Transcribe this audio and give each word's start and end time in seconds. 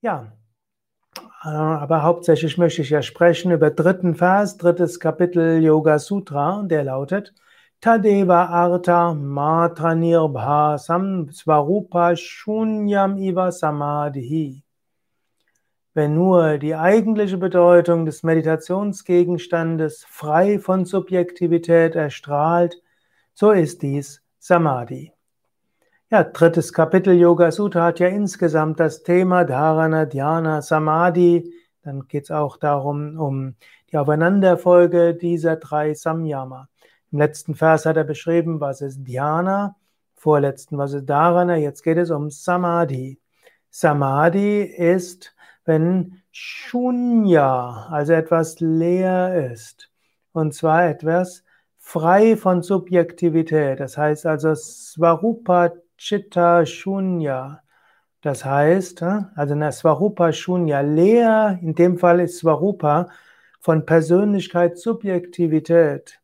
Ja, 0.00 0.32
äh, 1.44 1.48
aber 1.48 2.02
hauptsächlich 2.02 2.58
möchte 2.58 2.82
ich 2.82 2.90
ja 2.90 3.02
sprechen 3.02 3.52
über 3.52 3.70
dritten 3.70 4.14
Vers, 4.14 4.56
drittes 4.56 5.00
Kapitel 5.00 5.62
Yoga 5.62 5.98
Sutra, 5.98 6.58
und 6.60 6.68
der 6.70 6.84
lautet 6.84 7.34
Tadeva 7.80 8.46
Artha 8.46 9.14
Matra 9.14 9.94
Nirbhasam 9.94 11.30
Svarupa 11.32 12.16
Shunyam 12.16 13.16
Iva 13.18 13.52
Samadhi. 13.52 14.64
Wenn 15.94 16.14
nur 16.14 16.58
die 16.58 16.74
eigentliche 16.74 17.38
Bedeutung 17.38 18.04
des 18.04 18.22
Meditationsgegenstandes 18.22 20.04
frei 20.08 20.58
von 20.58 20.84
Subjektivität 20.84 21.94
erstrahlt, 21.96 22.80
so 23.34 23.50
ist 23.52 23.82
dies 23.82 24.22
Samadhi. 24.38 25.12
Ja, 26.10 26.24
drittes 26.24 26.72
Kapitel 26.72 27.12
Yoga 27.12 27.52
Sutra 27.52 27.84
hat 27.84 28.00
ja 28.00 28.08
insgesamt 28.08 28.80
das 28.80 29.02
Thema 29.02 29.44
Dharana, 29.44 30.06
Dhyana, 30.06 30.62
Samadhi. 30.62 31.52
Dann 31.82 32.08
geht 32.08 32.24
es 32.24 32.30
auch 32.30 32.56
darum, 32.56 33.18
um 33.18 33.56
die 33.92 33.98
Aufeinanderfolge 33.98 35.14
dieser 35.14 35.56
drei 35.56 35.92
Samyama. 35.92 36.70
Im 37.12 37.18
letzten 37.18 37.54
Vers 37.54 37.84
hat 37.84 37.98
er 37.98 38.04
beschrieben, 38.04 38.58
was 38.58 38.80
ist 38.80 39.04
Dhyana, 39.04 39.76
vorletzten, 40.14 40.78
was 40.78 40.94
ist 40.94 41.04
Dharana, 41.04 41.56
jetzt 41.56 41.82
geht 41.82 41.98
es 41.98 42.10
um 42.10 42.30
Samadhi. 42.30 43.20
Samadhi 43.68 44.62
ist, 44.62 45.36
wenn 45.66 46.22
Shunya, 46.32 47.86
also 47.90 48.14
etwas 48.14 48.60
leer 48.60 49.50
ist. 49.52 49.90
Und 50.32 50.54
zwar 50.54 50.88
etwas 50.88 51.44
frei 51.76 52.38
von 52.38 52.62
Subjektivität. 52.62 53.78
Das 53.78 53.98
heißt 53.98 54.24
also 54.24 54.54
Svarupa 54.54 55.72
Chitta 55.98 56.64
Shunya. 56.64 57.62
Das 58.22 58.44
heißt, 58.44 59.02
äh, 59.02 59.22
also 59.34 59.54
eine 59.54 59.72
Svarupa 59.72 60.32
Shunya, 60.32 60.80
leer, 60.80 61.58
in 61.60 61.74
dem 61.74 61.98
Fall 61.98 62.20
ist 62.20 62.40
Svarupa 62.40 63.08
von 63.60 63.84
Persönlichkeit, 63.84 64.78
Subjektivität. 64.78 66.20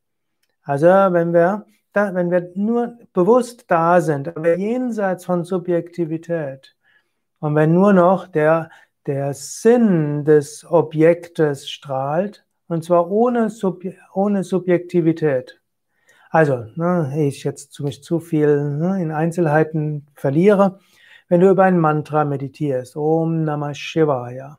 Also 0.62 0.86
wenn 0.86 1.32
wir, 1.34 1.66
da, 1.92 2.14
wenn 2.14 2.30
wir 2.30 2.50
nur 2.54 2.98
bewusst 3.12 3.64
da 3.68 4.00
sind, 4.00 4.28
aber 4.28 4.56
jenseits 4.56 5.24
von 5.24 5.44
Subjektivität 5.44 6.76
und 7.40 7.54
wenn 7.54 7.74
nur 7.74 7.92
noch 7.92 8.28
der, 8.28 8.70
der 9.06 9.34
Sinn 9.34 10.24
des 10.24 10.64
Objektes 10.64 11.68
strahlt, 11.68 12.46
und 12.68 12.84
zwar 12.84 13.10
ohne, 13.10 13.50
Sub, 13.50 13.84
ohne 14.14 14.44
Subjektivität, 14.44 15.60
also, 16.34 16.66
ne, 16.74 17.28
ich 17.28 17.44
jetzt 17.44 17.78
mich 17.78 18.02
zu 18.02 18.18
viel 18.18 18.68
ne, 18.70 19.00
in 19.00 19.12
Einzelheiten 19.12 20.08
verliere. 20.16 20.80
Wenn 21.28 21.38
du 21.38 21.48
über 21.48 21.62
ein 21.62 21.78
Mantra 21.78 22.24
meditierst, 22.24 22.96
Om 22.96 23.44
Namah 23.44 23.72
Shivaya, 23.72 24.58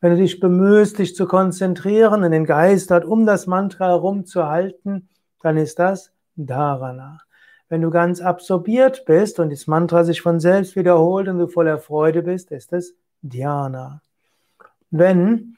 wenn 0.00 0.12
du 0.12 0.18
dich 0.18 0.38
bemühst, 0.38 1.00
dich 1.00 1.16
zu 1.16 1.26
konzentrieren 1.26 2.22
und 2.22 2.30
den 2.30 2.44
Geist 2.44 2.92
dort 2.92 3.04
um 3.04 3.26
das 3.26 3.48
Mantra 3.48 3.88
herumzuhalten, 3.88 5.08
dann 5.42 5.56
ist 5.56 5.80
das 5.80 6.12
Dharana. 6.36 7.18
Wenn 7.68 7.82
du 7.82 7.90
ganz 7.90 8.20
absorbiert 8.20 9.04
bist 9.04 9.40
und 9.40 9.50
das 9.50 9.66
Mantra 9.66 10.04
sich 10.04 10.22
von 10.22 10.38
selbst 10.38 10.76
wiederholt 10.76 11.26
und 11.26 11.40
du 11.40 11.48
voller 11.48 11.78
Freude 11.78 12.22
bist, 12.22 12.52
ist 12.52 12.72
es 12.72 12.94
Dhyana. 13.22 14.02
Wenn 14.92 15.56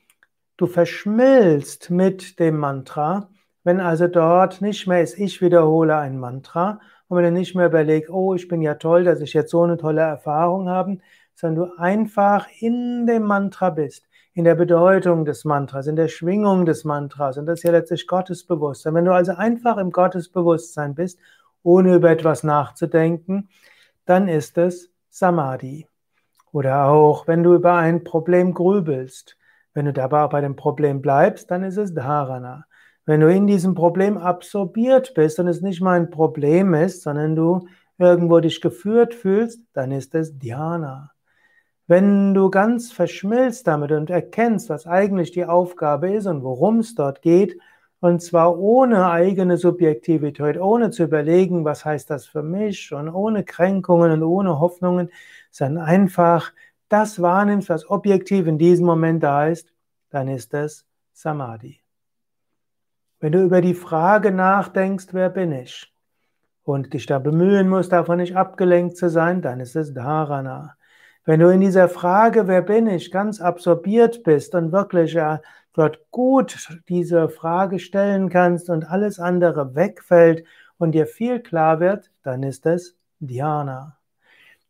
du 0.56 0.66
verschmilzt 0.66 1.91
mit 1.91 2.38
dem 2.38 2.56
Mantra, 2.56 3.28
wenn 3.71 3.79
also 3.79 4.09
dort 4.09 4.61
nicht 4.63 4.89
mehr 4.89 5.01
ist, 5.01 5.17
ich 5.17 5.41
wiederhole 5.41 5.97
ein 5.97 6.19
Mantra 6.19 6.81
und 7.07 7.17
wenn 7.17 7.25
du 7.27 7.31
nicht 7.31 7.55
mehr 7.55 7.67
überlegst, 7.67 8.11
oh, 8.11 8.35
ich 8.35 8.49
bin 8.49 8.62
ja 8.62 8.75
toll, 8.75 9.05
dass 9.05 9.21
ich 9.21 9.33
jetzt 9.33 9.53
so 9.53 9.62
eine 9.62 9.77
tolle 9.77 10.01
Erfahrung 10.01 10.69
habe, 10.69 10.99
sondern 11.37 11.69
du 11.69 11.79
einfach 11.79 12.49
in 12.59 13.07
dem 13.07 13.23
Mantra 13.23 13.71
bist, 13.71 14.09
in 14.35 14.43
der 14.43 14.57
Bedeutung 14.57 15.25
des 15.25 15.45
Mantras, 15.45 15.87
in 15.87 15.95
der 15.95 16.09
Schwingung 16.09 16.67
des 16.67 16.83
Mantras 16.83 17.39
und 17.39 17.47
das 17.47 17.61
ist 17.61 17.62
ja 17.62 17.71
letztlich 17.71 18.09
Gottesbewusstsein. 18.09 18.93
Wenn 18.93 19.05
du 19.05 19.15
also 19.15 19.35
einfach 19.37 19.77
im 19.77 19.93
Gottesbewusstsein 19.93 20.97
bist, 20.97 21.21
ohne 21.62 21.94
über 21.94 22.11
etwas 22.11 22.43
nachzudenken, 22.43 23.50
dann 24.05 24.27
ist 24.27 24.59
es 24.59 24.91
Samadhi. 25.11 25.87
Oder 26.50 26.87
auch, 26.87 27.28
wenn 27.28 27.44
du 27.44 27.55
über 27.55 27.75
ein 27.77 28.03
Problem 28.03 28.53
grübelst, 28.53 29.37
wenn 29.75 29.84
du 29.84 29.93
dabei 29.93 30.27
bei 30.27 30.41
dem 30.41 30.56
Problem 30.56 31.00
bleibst, 31.00 31.53
dann 31.53 31.62
ist 31.62 31.77
es 31.77 31.94
Dharana. 31.94 32.65
Wenn 33.10 33.22
du 33.22 33.28
in 33.28 33.48
diesem 33.48 33.75
Problem 33.75 34.19
absorbiert 34.19 35.15
bist 35.15 35.41
und 35.41 35.48
es 35.48 35.62
nicht 35.62 35.81
mal 35.81 35.98
ein 35.98 36.10
Problem 36.10 36.75
ist, 36.75 37.03
sondern 37.03 37.34
du 37.34 37.66
irgendwo 37.98 38.38
dich 38.38 38.60
geführt 38.60 39.15
fühlst, 39.15 39.65
dann 39.72 39.91
ist 39.91 40.15
es 40.15 40.38
Dhyana. 40.38 41.10
Wenn 41.88 42.34
du 42.34 42.50
ganz 42.50 42.93
verschmilzt 42.93 43.66
damit 43.66 43.91
und 43.91 44.10
erkennst, 44.10 44.69
was 44.69 44.87
eigentlich 44.87 45.32
die 45.32 45.44
Aufgabe 45.44 46.12
ist 46.12 46.26
und 46.26 46.44
worum 46.44 46.78
es 46.78 46.94
dort 46.94 47.20
geht, 47.20 47.59
und 47.99 48.22
zwar 48.22 48.56
ohne 48.56 49.10
eigene 49.10 49.56
Subjektivität, 49.56 50.56
ohne 50.56 50.93
zu 50.93 51.03
überlegen, 51.03 51.65
was 51.65 51.84
heißt 51.84 52.10
das 52.10 52.28
für 52.28 52.44
mich 52.44 52.93
und 52.93 53.09
ohne 53.09 53.43
Kränkungen 53.43 54.12
und 54.12 54.22
ohne 54.22 54.60
Hoffnungen, 54.60 55.10
sondern 55.50 55.82
einfach 55.82 56.53
das 56.88 57.20
wahrnimmst, 57.20 57.70
was 57.70 57.91
objektiv 57.91 58.47
in 58.47 58.56
diesem 58.56 58.87
Moment 58.87 59.25
da 59.25 59.49
ist, 59.49 59.72
dann 60.10 60.28
ist 60.28 60.54
es 60.54 60.87
Samadhi. 61.12 61.81
Wenn 63.20 63.32
du 63.32 63.42
über 63.42 63.60
die 63.60 63.75
Frage 63.75 64.32
nachdenkst, 64.32 65.08
wer 65.12 65.28
bin 65.28 65.53
ich? 65.53 65.92
Und 66.64 66.94
dich 66.94 67.04
da 67.04 67.19
bemühen 67.19 67.69
musst, 67.69 67.92
davon 67.92 68.16
nicht 68.16 68.34
abgelenkt 68.34 68.97
zu 68.97 69.10
sein, 69.10 69.42
dann 69.42 69.60
ist 69.60 69.76
es 69.76 69.92
Dharana. 69.92 70.75
Wenn 71.26 71.41
du 71.41 71.53
in 71.53 71.60
dieser 71.60 71.91
Frage, 71.91 72.48
wer 72.48 72.62
bin 72.62 72.86
ich, 72.86 73.10
ganz 73.10 73.42
absorbiert 73.42 74.22
bist 74.22 74.54
und 74.54 74.72
wirklich 74.72 75.12
ja, 75.12 75.42
dort 75.75 76.10
gut 76.10 76.66
diese 76.88 77.28
Frage 77.28 77.78
stellen 77.78 78.31
kannst 78.31 78.70
und 78.70 78.88
alles 78.88 79.19
andere 79.20 79.75
wegfällt 79.75 80.44
und 80.78 80.92
dir 80.92 81.06
viel 81.06 81.41
klar 81.41 81.78
wird, 81.78 82.10
dann 82.22 82.42
ist 82.42 82.64
es 82.64 82.97
Dhyana. 83.19 83.98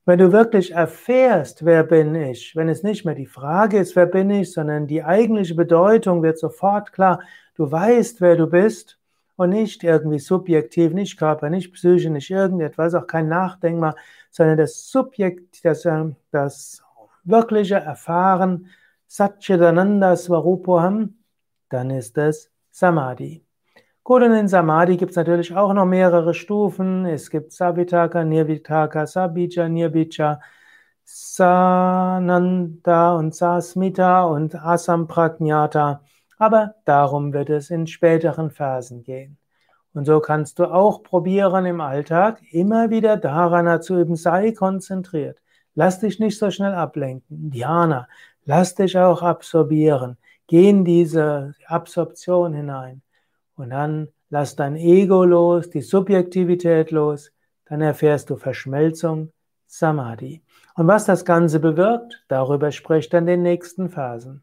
Wenn 0.06 0.18
du 0.18 0.32
wirklich 0.32 0.72
erfährst, 0.72 1.64
wer 1.64 1.84
bin 1.84 2.16
ich, 2.16 2.56
wenn 2.56 2.68
es 2.68 2.82
nicht 2.82 3.04
mehr 3.04 3.14
die 3.14 3.26
Frage 3.26 3.78
ist, 3.78 3.94
wer 3.94 4.06
bin 4.06 4.28
ich, 4.30 4.52
sondern 4.52 4.88
die 4.88 5.04
eigentliche 5.04 5.54
Bedeutung 5.54 6.24
wird 6.24 6.36
sofort 6.36 6.92
klar, 6.92 7.20
du 7.60 7.70
weißt, 7.70 8.22
wer 8.22 8.36
du 8.36 8.46
bist 8.46 8.98
und 9.36 9.50
nicht 9.50 9.84
irgendwie 9.84 10.18
subjektiv, 10.18 10.94
nicht 10.94 11.18
Körper, 11.18 11.50
nicht 11.50 11.72
Psyche, 11.74 12.08
nicht 12.08 12.30
irgendetwas, 12.30 12.94
auch 12.94 13.06
kein 13.06 13.28
Nachdenkmal, 13.28 13.94
sondern 14.30 14.56
das 14.56 14.90
Subjekt, 14.90 15.62
das, 15.62 15.84
äh, 15.84 16.06
das 16.30 16.82
wirkliche 17.22 17.74
Erfahren, 17.74 18.68
Satchitananda 19.08 20.16
Swarupoham, 20.16 21.18
dann 21.68 21.90
ist 21.90 22.16
es 22.16 22.50
Samadhi. 22.70 23.44
Gut, 24.04 24.22
und 24.22 24.32
in 24.32 24.48
Samadhi 24.48 24.96
gibt 24.96 25.10
es 25.10 25.16
natürlich 25.16 25.54
auch 25.54 25.74
noch 25.74 25.84
mehrere 25.84 26.32
Stufen. 26.32 27.04
Es 27.04 27.28
gibt 27.28 27.52
Savitaka, 27.52 28.24
Nirvitaka, 28.24 29.06
Sabija, 29.06 29.68
Nirbija, 29.68 30.40
Sananda 31.04 32.22
und 33.16 33.34
Sasmita 33.34 34.24
und 34.24 34.54
Asampragnata. 34.54 36.00
Aber 36.40 36.76
darum 36.86 37.34
wird 37.34 37.50
es 37.50 37.68
in 37.68 37.86
späteren 37.86 38.50
Phasen 38.50 39.02
gehen. 39.02 39.36
Und 39.92 40.06
so 40.06 40.20
kannst 40.20 40.58
du 40.58 40.64
auch 40.64 41.02
probieren 41.02 41.66
im 41.66 41.82
Alltag, 41.82 42.40
immer 42.50 42.88
wieder 42.88 43.18
Dharana 43.18 43.82
zu 43.82 44.00
üben, 44.00 44.16
sei 44.16 44.52
konzentriert. 44.52 45.36
Lass 45.74 46.00
dich 46.00 46.18
nicht 46.18 46.38
so 46.38 46.50
schnell 46.50 46.72
ablenken. 46.72 47.50
Dhyana, 47.50 48.08
lass 48.46 48.74
dich 48.74 48.96
auch 48.96 49.20
absorbieren. 49.20 50.16
Geh 50.46 50.70
in 50.70 50.86
diese 50.86 51.54
Absorption 51.66 52.54
hinein. 52.54 53.02
Und 53.54 53.68
dann 53.68 54.08
lass 54.30 54.56
dein 54.56 54.76
Ego 54.76 55.24
los, 55.26 55.68
die 55.68 55.82
Subjektivität 55.82 56.90
los, 56.90 57.32
dann 57.66 57.82
erfährst 57.82 58.30
du 58.30 58.36
Verschmelzung, 58.36 59.30
Samadhi. 59.66 60.42
Und 60.74 60.88
was 60.88 61.04
das 61.04 61.26
Ganze 61.26 61.60
bewirkt, 61.60 62.24
darüber 62.28 62.72
spricht 62.72 63.12
dann 63.12 63.26
den 63.26 63.42
nächsten 63.42 63.90
Phasen. 63.90 64.42